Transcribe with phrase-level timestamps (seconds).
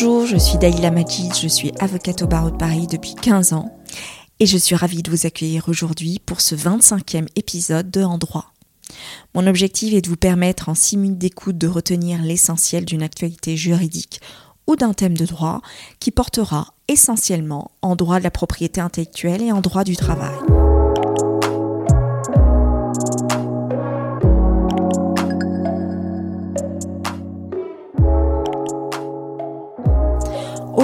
[0.00, 3.76] Bonjour, je suis Daïla Majid, je suis avocate au barreau de Paris depuis 15 ans
[4.38, 8.52] et je suis ravie de vous accueillir aujourd'hui pour ce 25e épisode de En droit.
[9.34, 13.56] Mon objectif est de vous permettre en 6 minutes d'écoute de retenir l'essentiel d'une actualité
[13.56, 14.20] juridique
[14.68, 15.62] ou d'un thème de droit
[15.98, 20.57] qui portera essentiellement en droit de la propriété intellectuelle et en droit du travail.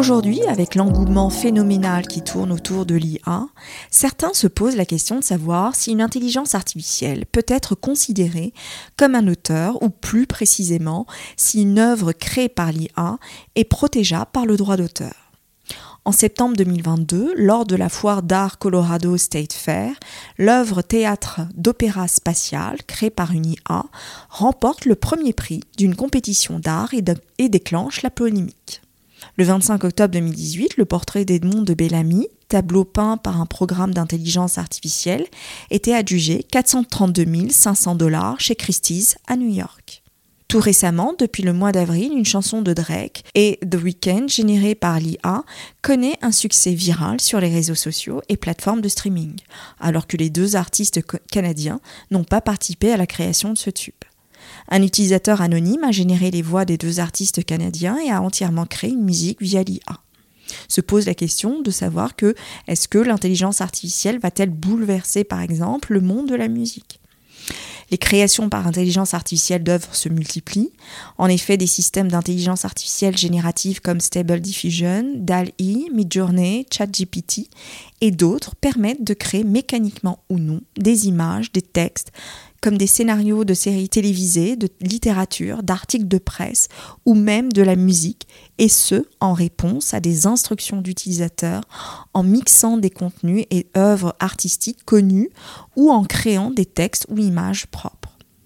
[0.04, 3.46] Aujourd'hui, avec l'engouement phénoménal qui tourne autour de l'IA,
[3.90, 8.52] certains se posent la question de savoir si une intelligence artificielle peut être considérée
[8.98, 11.06] comme un auteur, ou plus précisément,
[11.38, 13.18] si une œuvre créée par l'IA
[13.54, 15.14] est protégeable par le droit d'auteur.
[16.04, 19.94] En septembre 2022, lors de la foire d'art Colorado State Fair,
[20.36, 23.86] l'œuvre théâtre d'opéra spatial créée par une IA
[24.28, 28.82] remporte le premier prix d'une compétition d'art et, déclenche la polémique.
[29.36, 34.58] Le 25 octobre 2018, le portrait d'Edmond de Bellamy, tableau peint par un programme d'intelligence
[34.58, 35.26] artificielle,
[35.70, 40.02] était adjugé 432 500 dollars chez Christie's à New York.
[40.46, 45.00] Tout récemment, depuis le mois d'avril, une chanson de Drake et The Weeknd générée par
[45.00, 45.42] l'IA
[45.82, 49.34] connaît un succès viral sur les réseaux sociaux et plateformes de streaming,
[49.80, 51.00] alors que les deux artistes
[51.32, 51.80] canadiens
[52.12, 54.03] n'ont pas participé à la création de ce tube.
[54.68, 58.90] Un utilisateur anonyme a généré les voix des deux artistes canadiens et a entièrement créé
[58.90, 60.00] une musique via l'IA.
[60.68, 62.34] Se pose la question de savoir que
[62.68, 67.00] est-ce que l'intelligence artificielle va-t-elle bouleverser par exemple le monde de la musique?
[67.90, 70.72] Les créations par intelligence artificielle d'œuvres se multiplient.
[71.18, 77.48] En effet, des systèmes d'intelligence artificielle générative comme Stable Diffusion, DAL-E, Midjourney, ChatGPT
[78.00, 82.10] et d'autres permettent de créer mécaniquement ou non des images, des textes,
[82.64, 86.68] comme des scénarios de séries télévisées, de littérature, d'articles de presse
[87.04, 88.26] ou même de la musique,
[88.56, 91.60] et ce, en réponse à des instructions d'utilisateurs,
[92.14, 95.28] en mixant des contenus et œuvres artistiques connues
[95.76, 98.03] ou en créant des textes ou images propres.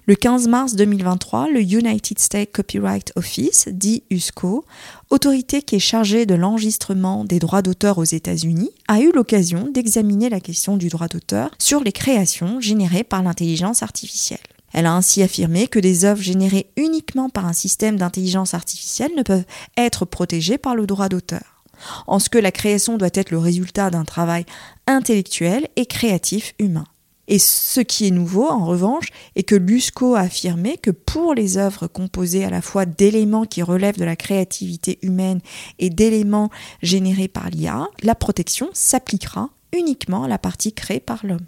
[0.08, 4.64] Le 15 mars 2023, le United States Copyright Office, dit USCO,
[5.10, 10.30] autorité qui est chargée de l'enregistrement des droits d'auteur aux États-Unis, a eu l'occasion d'examiner
[10.30, 14.38] la question du droit d'auteur sur les créations générées par l'intelligence artificielle.
[14.72, 19.22] Elle a ainsi affirmé que des œuvres générées uniquement par un système d'intelligence artificielle ne
[19.22, 19.44] peuvent
[19.76, 21.62] être protégées par le droit d'auteur,
[22.06, 24.46] en ce que la création doit être le résultat d'un travail
[24.86, 26.86] intellectuel et créatif humain.
[27.28, 31.58] Et ce qui est nouveau, en revanche, est que l'USCO a affirmé que pour les
[31.58, 35.40] œuvres composées à la fois d'éléments qui relèvent de la créativité humaine
[35.78, 36.50] et d'éléments
[36.82, 41.46] générés par l'IA, la protection s'appliquera uniquement à la partie créée par l'homme.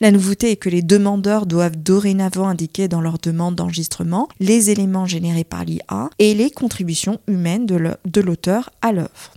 [0.00, 5.06] La nouveauté est que les demandeurs doivent dorénavant indiquer dans leur demande d'enregistrement les éléments
[5.06, 9.35] générés par l'IA et les contributions humaines de l'auteur à l'œuvre.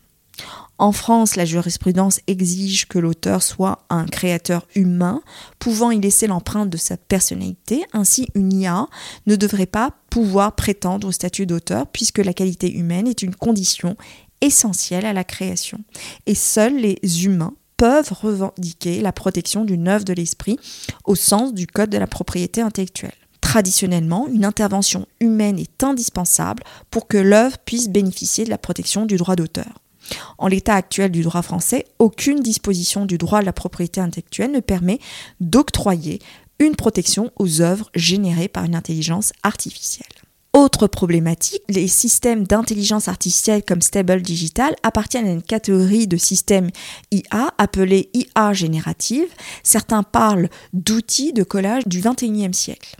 [0.80, 5.22] En France, la jurisprudence exige que l'auteur soit un créateur humain,
[5.60, 7.84] pouvant y laisser l'empreinte de sa personnalité.
[7.92, 8.88] Ainsi, une IA
[9.28, 13.98] ne devrait pas pouvoir prétendre au statut d'auteur, puisque la qualité humaine est une condition
[14.40, 15.80] essentielle à la création.
[16.26, 20.58] Et seuls les humains peuvent revendiquer la protection d'une œuvre de l'esprit
[21.04, 23.12] au sens du Code de la propriété intellectuelle.
[23.42, 29.18] Traditionnellement, une intervention humaine est indispensable pour que l'œuvre puisse bénéficier de la protection du
[29.18, 29.82] droit d'auteur.
[30.38, 34.60] En l'état actuel du droit français, aucune disposition du droit de la propriété intellectuelle ne
[34.60, 35.00] permet
[35.40, 36.20] d'octroyer
[36.60, 40.08] une protection aux œuvres générées par une intelligence artificielle.
[40.52, 46.72] Autre problématique, les systèmes d'intelligence artificielle comme Stable Digital appartiennent à une catégorie de systèmes
[47.12, 49.28] IA appelés IA générative.
[49.64, 52.96] Certains parlent d'outils de collage du XXIe siècle.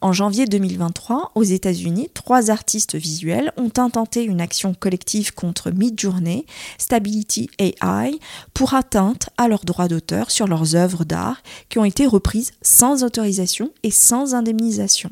[0.00, 6.46] En janvier 2023, aux États-Unis, trois artistes visuels ont intenté une action collective contre Midjourney,
[6.78, 8.18] Stability AI,
[8.54, 13.04] pour atteinte à leurs droits d'auteur sur leurs œuvres d'art qui ont été reprises sans
[13.04, 15.10] autorisation et sans indemnisation.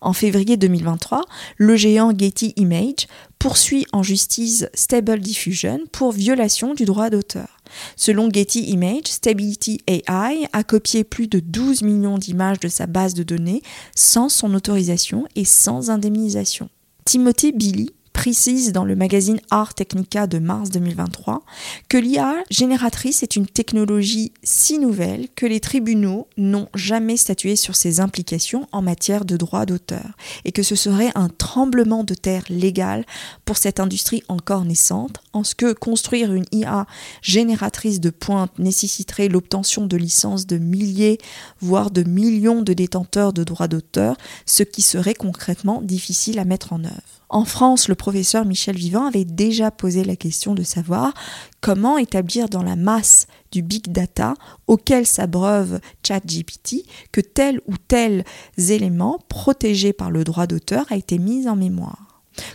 [0.00, 1.24] En février 2023,
[1.56, 3.06] le géant Getty Image
[3.38, 7.57] poursuit en justice Stable Diffusion pour violation du droit d'auteur.
[7.96, 13.14] Selon Getty Image, Stability AI a copié plus de 12 millions d'images de sa base
[13.14, 13.62] de données
[13.94, 16.68] sans son autorisation et sans indemnisation.
[17.04, 21.44] Timothy Billy, précise dans le magazine Art Technica de mars 2023
[21.88, 27.76] que l'IA génératrice est une technologie si nouvelle que les tribunaux n'ont jamais statué sur
[27.76, 32.42] ses implications en matière de droit d'auteur et que ce serait un tremblement de terre
[32.48, 33.06] légal
[33.44, 36.88] pour cette industrie encore naissante en ce que construire une IA
[37.22, 41.18] génératrice de pointe nécessiterait l'obtention de licences de milliers
[41.60, 46.72] voire de millions de détenteurs de droits d'auteur, ce qui serait concrètement difficile à mettre
[46.72, 47.18] en œuvre.
[47.30, 51.12] En France, le professeur Michel Vivant avait déjà posé la question de savoir
[51.60, 54.34] comment établir dans la masse du big data
[54.66, 58.24] auquel s'abreuve ChatGPT que tel ou tel
[58.56, 62.07] élément protégé par le droit d'auteur a été mis en mémoire.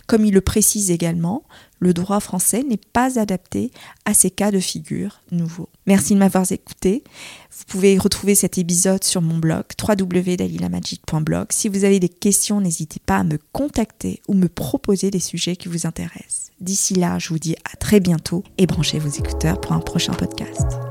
[0.06, 1.44] Comme il le précise également,
[1.78, 3.70] le droit français n'est pas adapté
[4.04, 5.68] à ces cas de figure nouveaux.
[5.86, 7.04] Merci de m'avoir écouté.
[7.50, 11.48] Vous pouvez retrouver cet épisode sur mon blog www.dalilamagic.blog.
[11.50, 15.56] Si vous avez des questions, n'hésitez pas à me contacter ou me proposer des sujets
[15.56, 16.52] qui vous intéressent.
[16.60, 20.14] D'ici là, je vous dis à très bientôt et branchez vos écouteurs pour un prochain
[20.14, 20.83] podcast.